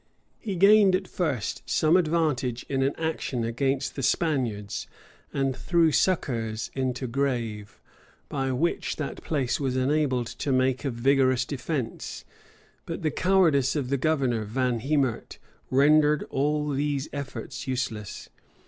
He 0.39 0.55
gained, 0.55 0.95
at 0.95 1.07
first, 1.07 1.61
some 1.67 1.95
advantage 1.95 2.65
in 2.67 2.81
an 2.81 2.95
action 2.97 3.43
against 3.43 3.95
the 3.95 4.01
Spaniards; 4.01 4.87
and 5.31 5.55
threw 5.55 5.91
succors 5.91 6.71
into 6.73 7.05
Grave, 7.05 7.79
by 8.27 8.51
which 8.51 8.95
that 8.95 9.23
place 9.23 9.59
was 9.59 9.77
enabled 9.77 10.25
to 10.25 10.51
make 10.51 10.83
a 10.83 10.89
vigorous 10.89 11.45
defence: 11.45 12.25
but 12.87 13.03
the 13.03 13.11
cowardice 13.11 13.75
of 13.75 13.89
the 13.89 13.97
governor, 13.97 14.43
Van 14.43 14.79
Hemert, 14.79 15.37
rendered 15.69 16.23
all 16.31 16.71
these 16.71 17.07
efforts 17.13 17.67
useless. 17.67 18.29